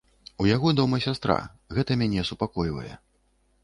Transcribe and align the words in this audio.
У 0.43 0.47
яго 0.55 0.71
дома 0.79 1.01
сястра, 1.05 1.37
гэта 1.79 2.01
мяне 2.03 2.29
супакойвае. 2.35 2.93